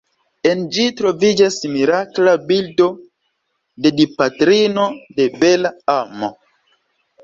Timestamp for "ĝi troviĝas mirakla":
0.77-2.35